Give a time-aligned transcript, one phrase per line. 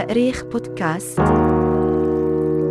[0.00, 1.20] تأريخ بودكاست.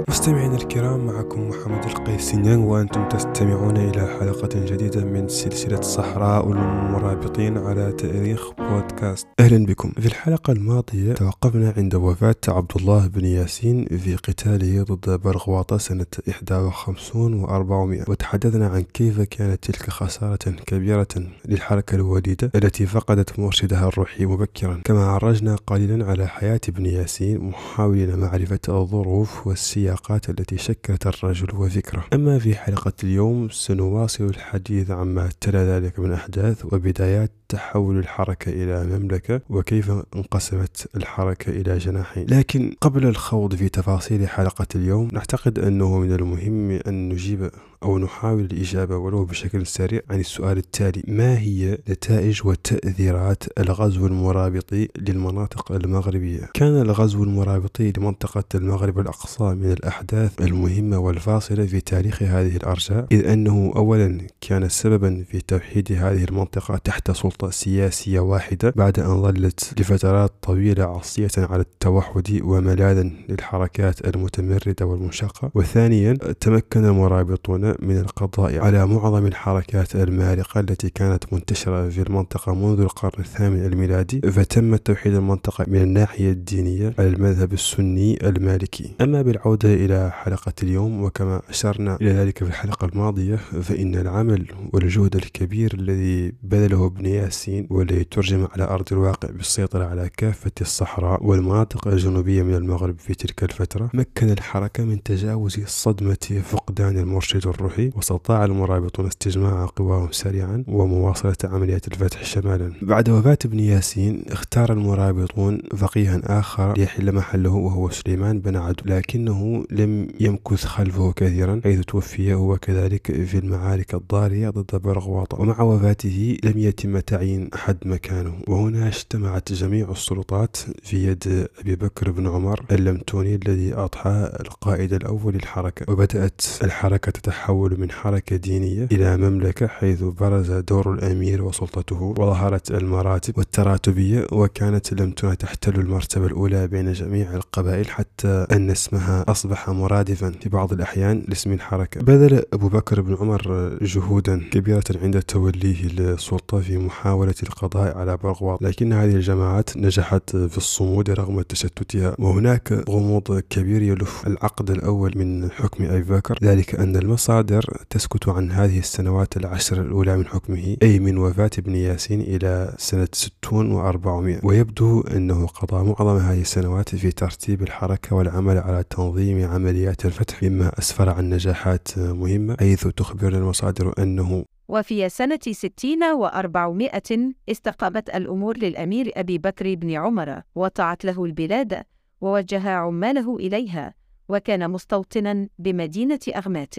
[0.09, 7.91] مستمعينا الكرام معكم محمد القيسينيان وأنتم تستمعون إلى حلقة جديدة من سلسلة صحراء المرابطين على
[7.91, 9.27] تاريخ بودكاست.
[9.39, 9.91] أهلا بكم.
[9.91, 16.05] في الحلقة الماضية توقفنا عند وفاة عبد الله بن ياسين في قتاله ضد برغواطة سنة
[16.27, 21.07] 51 و400 وتحدثنا عن كيف كانت تلك خسارة كبيرة
[21.45, 24.81] للحركة الوليدة التي فقدت مرشدها الروحي مبكرا.
[24.83, 31.55] كما عرجنا قليلا على حياة ابن ياسين محاولين معرفة الظروف والسياق العلاقات التي شكلت الرجل
[31.55, 38.49] وفكره أما في حلقة اليوم سنواصل الحديث عما تلا ذلك من أحداث وبدايات تحول الحركة
[38.49, 45.59] إلى مملكة وكيف انقسمت الحركة إلى جناحين لكن قبل الخوض في تفاصيل حلقة اليوم نعتقد
[45.59, 47.51] أنه من المهم أن نجيب
[47.83, 51.03] أو نحاول الإجابة ولو بشكل سريع عن السؤال التالي.
[51.07, 59.71] ما هي نتائج وتأثيرات الغزو المرابطي للمناطق المغربية؟ كان الغزو المرابطي لمنطقة المغرب الأقصى من
[59.71, 66.23] الأحداث المهمة والفاصلة في تاريخ هذه الأرجاء إذ أنه أولا كان سببا في توحيد هذه
[66.23, 74.07] المنطقة تحت سلطة سياسية واحدة بعد أن ظلت لفترات طويلة عصية على التوحد وملاذا للحركات
[74.15, 82.01] المتمردة والمنشقة وثانيا تمكن المرابطون من القضاء على معظم الحركات المارقة التي كانت منتشرة في
[82.01, 88.95] المنطقة منذ القرن الثامن الميلادي فتم توحيد المنطقة من الناحية الدينية على المذهب السني المالكي.
[89.01, 95.15] أما بالعودة إلى حلقة اليوم وكما أشرنا إلى ذلك في الحلقة الماضية فإن العمل والجهد
[95.15, 97.67] الكبير الذي بذله ابن ياسين
[98.11, 103.89] ترجم على أرض الواقع بالسيطرة على كافة الصحراء والمناطق الجنوبية من المغرب في تلك الفترة.
[103.93, 111.87] مكن الحركة من تجاوز صدمة فقدان المرشد الروحي واستطاع المرابطون استجماع قواهم سريعا ومواصلة عمليات
[111.87, 112.73] الفتح شمالا.
[112.81, 118.83] بعد وفاة ابن ياسين اختار المرابطون فقيها آخر ليحل محله وهو سليمان بن عدو.
[118.85, 125.41] لكنه لم يمكث خلفه كثيرا حيث توفي هو كذلك في المعارك الضارية ضد برغواطة.
[125.41, 128.33] ومع وفاته لم يتم تعيين أحد مكانه.
[128.47, 135.33] وهنا اجتمعت جميع السلطات في يد أبي بكر بن عمر اللمتوني الذي أضحى القائد الأول
[135.33, 142.01] للحركة وبدأت الحركة تتحول تحول من حركة دينية إلى مملكة حيث برز دور الأمير وسلطته
[142.01, 149.69] وظهرت المراتب والتراتبية وكانت لم تحتل المرتبة الأولى بين جميع القبائل حتى أن اسمها أصبح
[149.69, 152.01] مرادفا في بعض الأحيان لاسم الحركة.
[152.01, 157.08] بذل أبو بكر بن عمر جهودا كبيرة عند توليه للسلطة في محاولة
[157.43, 162.15] القضاء على برغواط لكن هذه الجماعات نجحت في الصمود رغم تشتتها.
[162.19, 166.39] وهناك غموض كبير يلف العقد الأول من حكم أبي بكر.
[166.43, 171.75] ذلك أن المصادر تسكت عن هذه السنوات العشر الأولى من حكمه أي من وفاة ابن
[171.75, 174.39] ياسين إلى سنة ستون وأربعمائة.
[174.43, 180.79] ويبدو أنه قضى معظم هذه السنوات في ترتيب الحركة والعمل على تنظيم عمليات الفتح مما
[180.79, 189.11] أسفر عن نجاحات مهمة حيث تخبر المصادر أنه وفي سنة ستين وأربعمائة استقامت الأمور للأمير
[189.15, 191.83] أبي بكر بن عمر وطعت له البلاد
[192.21, 193.93] ووجه عماله إليها
[194.29, 196.75] وكان مستوطنا بمدينة أغمات.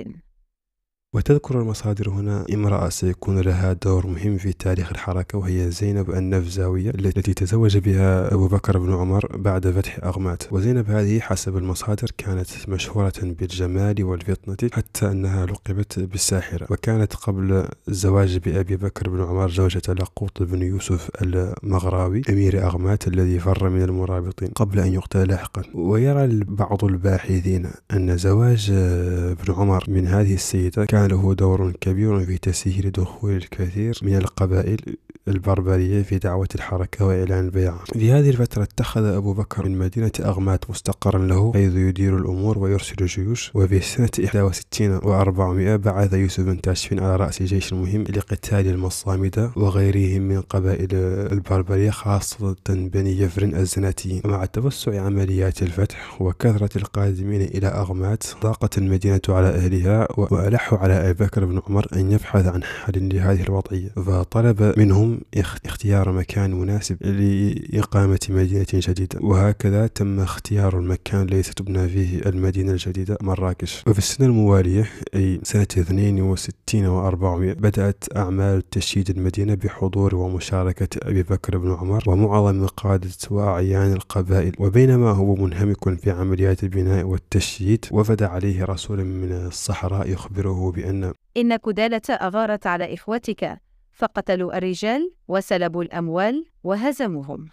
[1.15, 7.35] وتذكر المصادر هنا امرأة سيكون لها دور مهم في تاريخ الحركة وهي زينب النفزاوية التي
[7.35, 10.43] تزوج بها أبو بكر بن عمر بعد فتح أغمات.
[10.53, 16.67] وزينب هذه حسب المصادر كانت مشهورة بالجمال والفطنة حتى أنها لقبت بالساحرة.
[16.71, 23.39] وكانت قبل الزواج بأبي بكر بن عمر زوجة لقوط بن يوسف المغراوي أمير أغمات الذي
[23.39, 25.63] فر من المرابطين قبل أن يقتل لاحقا.
[25.75, 32.39] ويرى بعض الباحثين أن زواج ابن عمر من هذه السيدة كان له دور كبير في
[32.39, 34.97] تسهيل دخول الكثير من القبائل
[35.29, 40.71] البربرية في دعوة الحركة وإعلان البيعة في هذه الفترة اتخذ أبو بكر من مدينة أغمات
[40.71, 47.01] مستقرا له حيث يدير الأمور ويرسل الجيوش وفي سنة 61 و400 بعث يوسف بن تاشفين
[47.01, 50.89] على رأس جيش مهم لقتال المصامدة وغيرهم من قبائل
[51.33, 54.23] البربرية خاصة بني يفرن الزناتيين.
[54.25, 61.25] ومع توسع عمليات الفتح وكثرة القادمين إلى أغمات ضاقت المدينة على أهلها وألحوا على أبي
[61.25, 68.19] بكر بن عمر أن يبحث عن حل لهذه الوضعية فطلب منهم اختيار مكان مناسب لإقامة
[68.29, 69.19] مدينة جديدة.
[69.23, 73.83] وهكذا تم اختيار المكان الذي ستبنى فيه المدينة الجديدة مراكش.
[73.87, 81.59] وفي السنة الموالية أي سنة 62 و400 بدأت أعمال تشييد المدينة بحضور ومشاركة أبي بكر
[81.59, 84.53] بن عمر ومعظم قادة وأعيان القبائل.
[84.59, 91.57] وبينما هو منهمك في عمليات البناء والتشييد وفد عليه رسول من الصحراء يخبره بأن إن
[91.57, 93.61] كدالة أغارت على إخوتك
[93.93, 97.49] فقتلوا الرجال وسلبوا الأموال وهزموهم.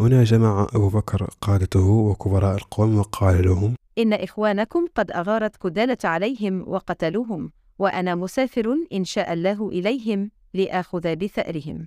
[0.00, 6.68] هنا جمع أبو بكر قادته وكبراء القوم وقال لهم إن إخوانكم قد أغارت كدالة عليهم
[6.68, 11.86] وقتلوهم وأنا مسافر إن شاء الله إليهم لآخذ بثأرهم.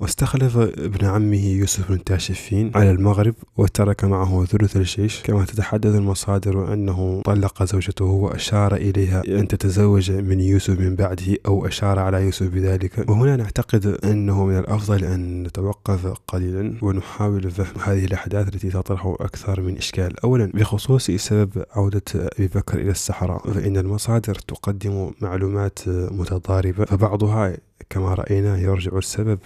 [0.00, 5.22] واستخلف ابن عمه يوسف بن تاشفين على المغرب وترك معه ثلث الجيش.
[5.22, 11.66] كما تتحدث المصادر أنه طلق زوجته وأشار إليها أن تتزوج من يوسف من بعده أو
[11.66, 13.08] أشار على يوسف بذلك.
[13.08, 19.60] وهنا نعتقد أنه من الأفضل أن نتوقف قليلا ونحاول فهم هذه الأحداث التي تطرح أكثر
[19.60, 20.20] من إشكال.
[20.24, 27.56] أولا بخصوص سبب عودة أبي بكر إلى الصحراء فإن المصادر تقدم معلومات متضاربة فبعضها
[27.90, 29.38] كما رأينا يرجع السبب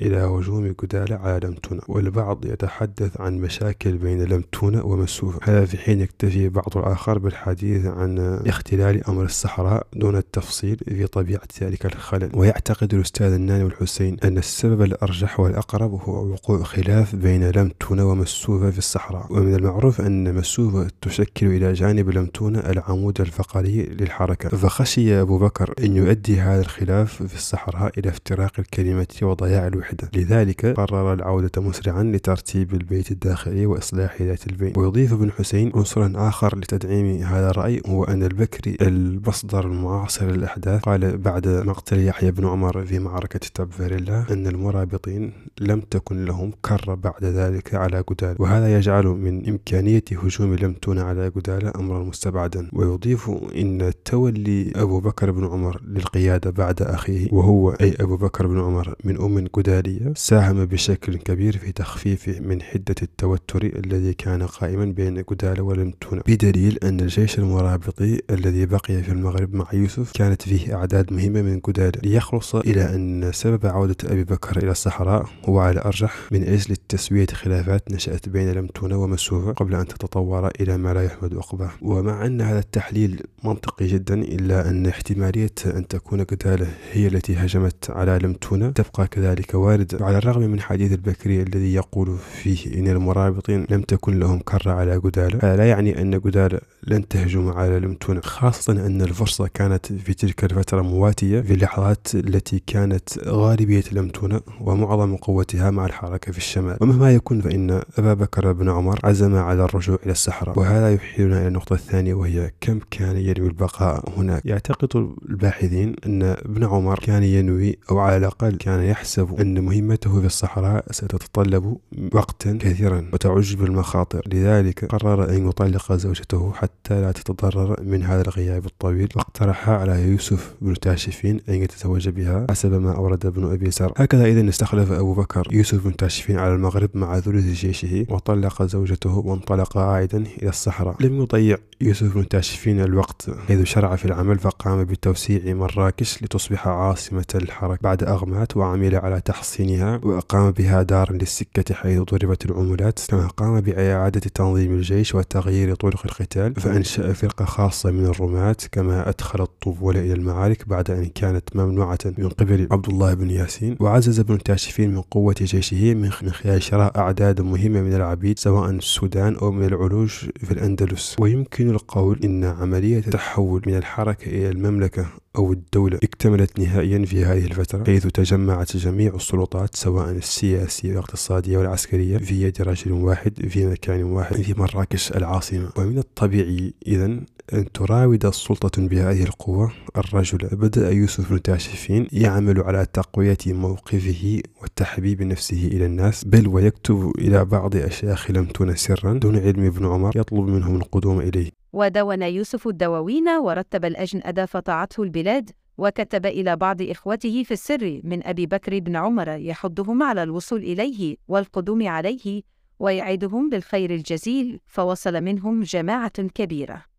[0.00, 6.00] إلى هجوم جدالة على لمتونة والبعض يتحدث عن مشاكل بين لمتونة ومسوفة هذا في حين
[6.00, 12.30] يكتفي بعض الآخر بالحديث عن اختلال أمر الصحراء دون التفصيل في طبيعة ذلك الخلل.
[12.34, 18.78] ويعتقد الأستاذ الناني والحسين أن السبب الأرجح والأقرب هو وقوع خلاف بين لمتونة ومسوفة في
[18.78, 19.26] الصحراء.
[19.30, 24.48] ومن المعروف أن مسوفة تشكل إلى جانب لمتونة العمود الفقري للحركة.
[24.48, 30.10] فخشي أبو بكر أن يؤدي هذا الخلاف في الصحراء إلى افتراق الكلمة وضياع الوحدة واحدة
[30.14, 36.58] لذلك قرر العودة مسرعا لترتيب البيت الداخلي وإصلاح ذات البين ويضيف ابن حسين عنصرا آخر
[36.58, 40.82] لتدعيم هذا الرأي هو أن البكري المصدر المعاصر للأحداث.
[40.82, 46.94] قال بعد مقتل يحيى بن عمر في معركة تبفريلا أن المرابطين لم تكن لهم كرة
[46.94, 52.70] بعد ذلك على جدال وهذا يجعل من إمكانية هجوم لمتون على جدال أمرا مستبعدا.
[52.72, 58.60] ويضيف إن تولي أبو بكر بن عمر للقيادة بعد أخيه وهو أي أبو بكر بن
[58.60, 64.42] عمر من أم جدال الجدالية ساهم بشكل كبير في تخفيف من حدة التوتر الذي كان
[64.42, 70.42] قائما بين جدالة ولمتونة بدليل أن الجيش المرابطي الذي بقي في المغرب مع يوسف كانت
[70.42, 75.58] فيه أعداد مهمة من جدالة ليخلص إلى أن سبب عودة أبي بكر إلى الصحراء هو
[75.58, 80.94] على أرجح من أجل تسوية خلافات نشأت بين لمتونة ومسوفة قبل أن تتطور إلى ما
[80.94, 81.70] لا يحمد عقباه.
[81.82, 87.90] ومع أن هذا التحليل منطقي جدا إلا أن احتمالية أن تكون جدالة هي التي هجمت
[87.90, 93.66] على لمتونة تبقى كذلك وارد على الرغم من حديث البكري الذي يقول فيه إن المرابطين
[93.70, 98.20] لم تكن لهم كرة على جدالة هذا لا يعني أن جدالة لن تهجم على لمتونة
[98.20, 105.16] خاصة أن الفرصة كانت في تلك الفترة مواتية في اللحظات التي كانت غالبية لمتونة ومعظم
[105.16, 106.76] قوتها مع الحركة في الشمال.
[106.80, 111.48] ومهما يكن فإن أبا بكر بن عمر عزم على الرجوع إلى الصحراء وهذا يحيلنا إلى
[111.48, 114.42] النقطة الثانية وهي كم كان ينوي البقاء هناك.
[114.44, 120.26] يعتقد الباحثين أن ابن عمر كان ينوي أو على الأقل كان يحسب أن مهمته في
[120.26, 121.76] الصحراء ستتطلب
[122.12, 128.66] وقتا كثيرا وتعج بالمخاطر لذلك قرر أن يطلق زوجته حتى لا تتضرر من هذا الغياب
[128.66, 133.92] الطويل واقترح على يوسف بن تاشفين أن يتزوج بها حسب ما أورد ابن أبي سر
[133.96, 139.18] هكذا إذا استخلف أبو بكر يوسف بن تاشفين على المغرب مع ثلث جيشه وطلق زوجته
[139.18, 140.96] وانطلق عائدا إلى الصحراء.
[141.00, 147.24] لم يضيع يوسف بن تاشفين الوقت حيث شرع في العمل فقام بتوسيع مراكش لتصبح عاصمة
[147.34, 153.00] الحركة بعد أغمات وعمل على تحصينها وأقام بها دارا للسكة حيث ضربت العملات.
[153.08, 158.56] كما قام بإعادة تنظيم الجيش وتغيير طرق القتال فأنشأ فرقة خاصة من الرماة.
[158.72, 163.76] كما أدخل الطفولة إلى المعارك بعد أن كانت ممنوعة من قبل عبد الله بن ياسين
[163.80, 169.34] وعزز ابن تاشفين من قوة جيشه من خلال شراء أعداد مهمة من العبيد سواء السودان
[169.34, 171.16] أو من العلوج في الأندلس.
[171.20, 175.06] ويمكن القول إن عملية التحول من الحركة إلى المملكة
[175.36, 182.18] أو الدولة اكتملت نهائيا في هذه الفترة حيث تجمعت جميع السلطات سواء السياسية والاقتصادية والعسكرية
[182.18, 185.70] في يد رجل واحد في مكان واحد في مراكش العاصمة.
[185.76, 187.20] ومن الطبيعي إذا
[187.52, 195.66] أن تراود سلطة بهذه القوة الرجل بدأ يوسف بن يعمل على تقوية موقفه وتحبيب نفسه
[195.66, 200.48] إلى الناس بل ويكتب إلى بعض أشياخ لم تون سرا دون علم ابن عمر يطلب
[200.48, 201.55] منهم القدوم إليه.
[201.76, 208.46] ودون يوسف الدواوين ورتب الأجنأد فطاعته البلاد وكتب إلى بعض إخوته في السر من أبي
[208.46, 212.42] بكر بن عمر يحضهم على الوصول إليه والقدوم عليه
[212.78, 216.95] ويعدهم بالخير الجزيل فوصل منهم جماعة كبيرة.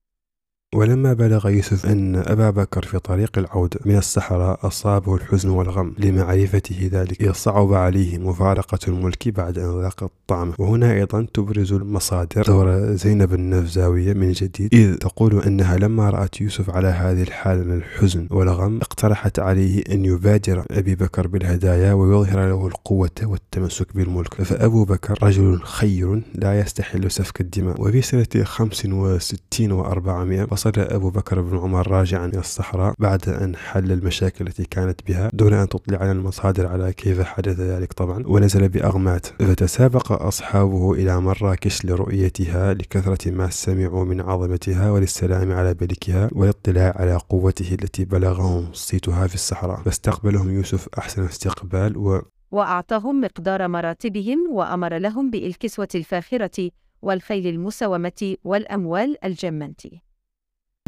[0.75, 6.89] ولما بلغ يوسف أن أبا بكر في طريق العودة من الصحراء أصابه الحزن والغم لمعرفته
[6.91, 10.53] ذلك إذ صعب عليه مفارقة الملك بعد أن ذاق الطعم.
[10.59, 16.69] وهنا أيضا تبرز المصادر دور زينب النفزاوية من جديد إذ تقول أنها لما رأت يوسف
[16.69, 22.67] على هذه الحالة من الحزن والغم اقترحت عليه أن يبادر أبي بكر بالهدايا ويظهر له
[22.67, 24.33] القوة والتمسك بالملك.
[24.33, 27.81] فأبو بكر رجل خير لا يستحل سفك الدماء.
[27.81, 33.91] وفي سنة 65 و400 وصل أبو بكر بن عمر راجعا إلى الصحراء بعد أن حل
[33.91, 38.69] المشاكل التي كانت بها دون أن تطلع على المصادر على كيف حدث ذلك طبعا ونزل
[38.69, 39.25] بأغمات.
[39.25, 47.15] فتسابق أصحابه إلى مراكش لرؤيتها لكثرة ما سمعوا من عظمتها وللسلام على ملكها والاطلاع على
[47.29, 49.81] قوته التي بلغهم صيتها في الصحراء.
[49.81, 52.21] فاستقبلهم يوسف أحسن استقبال و
[52.51, 56.71] وأعطاهم مقدار مراتبهم وأمر لهم بإلكسوة الفاخرة
[57.01, 60.06] والخيل المسومة والأموال الجمة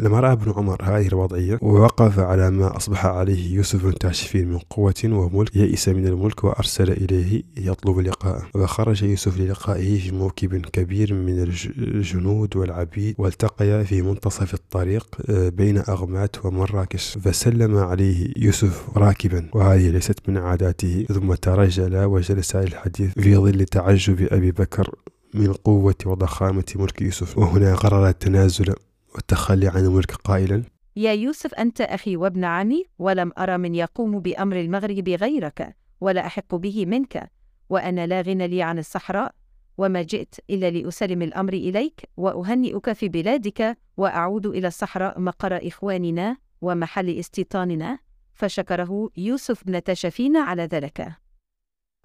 [0.00, 4.58] لما رأى ابن عمر هذه الوضعية ووقف على ما أصبح عليه يوسف بن تاشفين من
[4.58, 8.42] قوة وملك يئس من الملك وأرسل إليه يطلب لقاءه.
[8.54, 11.42] وخرج يوسف للقائه في موكب كبير من
[11.78, 17.18] الجنود والعبيد والتقيا في منتصف الطريق آه، بين أغمات ومراكش.
[17.18, 21.06] فسلم عليه يوسف راكبا وهذه ليست من عاداته.
[21.08, 24.94] ثم ترجل وجلس الحديث في ظل تعجب أبي بكر
[25.34, 27.38] من قوة وضخامة ملك يوسف.
[27.38, 28.74] وهنا قرر التنازل
[29.14, 30.62] والتخلي عن الملك قائلا.
[30.96, 36.54] يا يوسف أنت أخي وابن عمي ولم أرى من يقوم بأمر المغرب غيرك ولا أحق
[36.54, 37.30] به منك
[37.68, 39.34] وأنا لا غنى لي عن الصحراء
[39.78, 47.18] وما جئت إلا لأسلم الأمر إليك وأهنئك في بلادك وأعود إلى الصحراء مقر إخواننا ومحل
[47.18, 47.98] استيطاننا
[48.32, 51.08] فشكره يوسف بن تشفين على ذلك.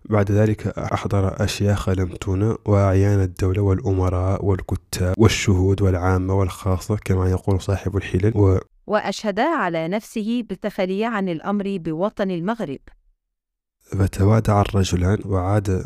[0.10, 7.98] بعد ذلك أحضر أشياخ لمتونة وأعيان الدولة والأمراء والكتاب والشهود والعامة والخاصة كما يقول صاحب
[7.98, 8.32] الحلل.
[8.36, 8.58] و
[8.88, 12.80] وأشهد على نفسه بالتخلي عن الأمر بوطن المغرب.
[13.80, 15.86] فتوادع الرجلان وعاد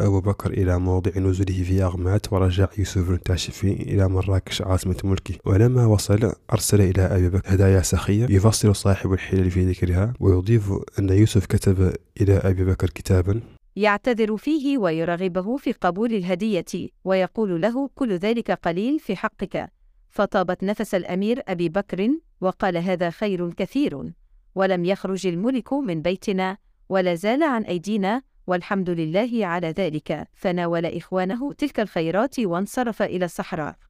[0.00, 5.34] أبو بكر إلى موضع نزوله في أغمات ورجع يوسف بن تاشفي إلى مراكش عاصمة ملكه.
[5.44, 11.08] ولما وصل أرسل إلى أبي بكر هدايا سخية يفصل صاحب الحلل في ذكرها ويضيف أن
[11.08, 13.40] يوسف كتب إلى أبي بكر كتابا
[13.76, 19.72] يعتذر فيه ويرغبه في قبول الهدية ويقول له كل ذلك قليل في حقك
[20.08, 22.10] فطابت نفس الأمير أبي بكر
[22.40, 24.12] وقال هذا خير كثير
[24.54, 26.56] ولم يخرج الملك من بيتنا
[26.88, 30.28] ولا زال عن أيدينا والحمد لله على ذلك.
[30.32, 33.89] فناول إخوانه تلك الخيرات وانصرف إلى الصحراء.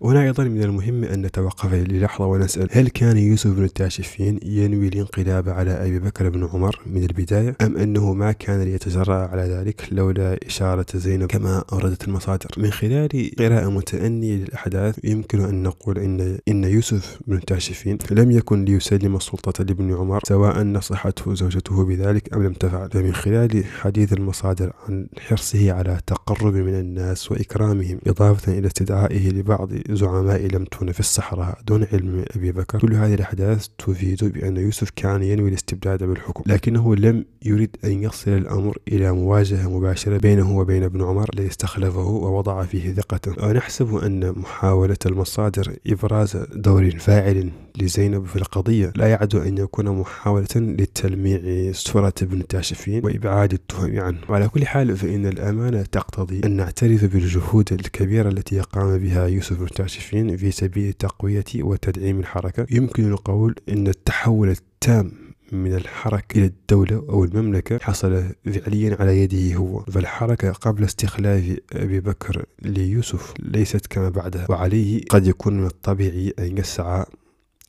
[0.00, 5.48] وهنا أيضا من المهم أن نتوقف للحظة ونسأل هل كان يوسف بن التاشفين ينوي الانقلاب
[5.48, 10.38] على أبي بكر بن عمر من البداية؟ أم أنه ما كان ليتجرأ على ذلك لولا
[10.46, 16.64] إشارة زينب كما أوردت المصادر؟ من خلال قراءة متأنية للأحداث يمكن أن نقول إن إن
[16.64, 22.52] يوسف بن التاشفين لم يكن ليسلم السلطة لابن عمر سواء نصحته زوجته بذلك أم لم
[22.52, 22.90] تفعل.
[22.90, 29.68] فمن خلال حديث المصادر عن حرصه على تقرب من الناس وإكرامهم إضافة إلى استدعائه لبعض
[29.90, 31.58] زعماء لمتون في الصحراء.
[31.66, 36.96] دون علم أبي بكر كل هذه الأحداث تفيد بأن يوسف كان ينوي الاستبداد بالحكم لكنه
[36.96, 42.62] لم يريد أن يصل الأمر إلى مواجهة مباشرة بينه وبين ابن عمر الذي استخلفه ووضع
[42.62, 48.92] فيه ثقته ونحسب أن محاولة المصادر إبراز دور فاعل لزينب في القضية.
[48.96, 54.18] لا يعد أن يكون محاولة لتلميع سورة ابن تاشفين وإبعاد التهم عنه.
[54.28, 59.66] وعلى كل حال فإن الأمانة تقتضي أن نعترف بالجهود الكبيرة التي قام بها يوسف بن
[59.66, 62.66] تاشفين في سبيل تقوية وتدعيم الحركة.
[62.70, 65.12] يمكن القول أن التحول التام
[65.52, 69.80] من الحركة إلى الدولة أو المملكة حصل فعليا على يده هو.
[69.80, 76.58] فالحركة قبل استخلاف أبي بكر ليوسف ليست كما بعدها وعليه قد يكون من الطبيعي أن
[76.58, 77.04] يسعى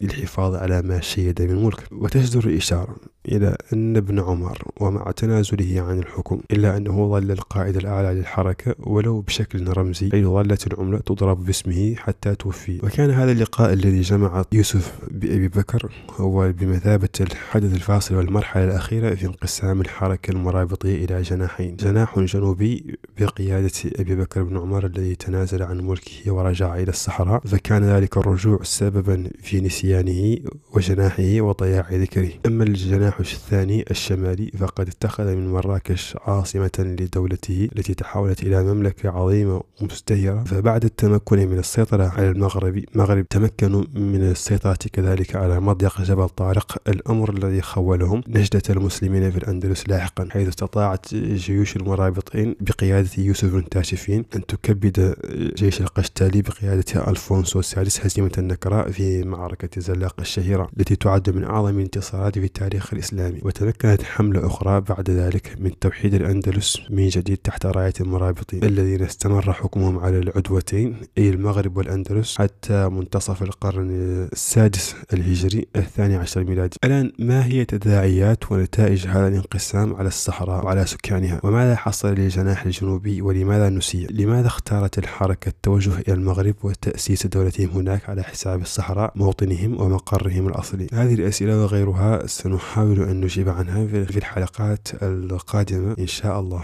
[0.02, 2.96] للحفاظ على ما شيد من ملك وتجدر الإشارة
[3.28, 9.22] إلى أن ابن عمر ومع تنازله عن الحكم إلا أنه ظل القائد الأعلى للحركة ولو
[9.22, 12.80] بشكل رمزي حيث ظلت العملة تضرب باسمه حتى توفي.
[12.84, 19.26] وكان هذا اللقاء الذي جمع يوسف بأبي بكر هو بمثابة الحدث الفاصل والمرحلة الأخيرة في
[19.26, 21.76] انقسام الحركة المرابطية إلى جناحين.
[21.76, 27.84] جناح جنوبي بقيادة أبي بكر بن عمر الذي تنازل عن ملكه ورجع إلى الصحراء فكان
[27.84, 30.38] ذلك الرجوع سببا في نسيانه
[30.74, 32.30] وجناحه وضياع ذكره.
[32.46, 39.10] أما الجناح النحو الثاني الشمالي فقد اتخذ من مراكش عاصمة لدولته التي تحولت إلى مملكة
[39.10, 46.02] عظيمة ومزدهرة فبعد التمكن من السيطرة على المغرب مغرب تمكنوا من السيطرة كذلك على مضيق
[46.02, 53.10] جبل طارق الأمر الذي خولهم نجدة المسلمين في الأندلس لاحقا حيث استطاعت جيوش المرابطين بقيادة
[53.18, 55.16] يوسف بن تاشفين أن تكبد
[55.58, 61.78] جيش القشتالي بقيادة ألفونسو السادس هزيمة النكراء في معركة زلاق الشهيرة التي تعد من أعظم
[61.78, 67.66] الانتصارات في تاريخ الإسلامي وتمكنت حملة أخرى بعد ذلك من توحيد الأندلس من جديد تحت
[67.66, 73.90] راية المرابطين الذين استمر حكمهم على العدوتين أي المغرب والأندلس حتى منتصف القرن
[74.34, 80.86] السادس الهجري الثاني عشر الميلادي الآن ما هي تداعيات ونتائج هذا الانقسام على الصحراء وعلى
[80.86, 87.70] سكانها؟ وماذا حصل للجناح الجنوبي ولماذا نسي؟ لماذا اختارت الحركة التوجه إلى المغرب وتأسيس دولتهم
[87.70, 94.18] هناك على حساب الصحراء موطنهم ومقرهم الأصلي؟ هذه الأسئلة وغيرها سنحاول أن نجيب عنها في
[94.18, 96.64] الحلقات القادمة إن شاء الله.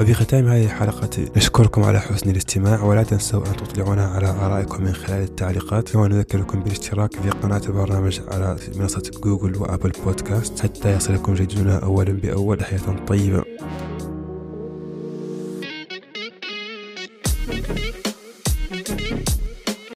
[0.00, 4.92] وفي ختام هذه الحلقة نشكركم على حسن الاستماع ولا تنسوا أن تطلعونا على آرائكم من
[4.92, 5.88] خلال التعليقات.
[5.88, 12.12] كما نذكركم بالاشتراك في قناة البرنامج على منصة جوجل وأبل بودكاست حتى يصلكم جديدنا أولا
[12.12, 12.64] بأول.
[12.64, 13.44] حياة طيبة.